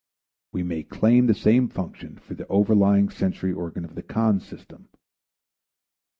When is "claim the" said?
0.81-1.35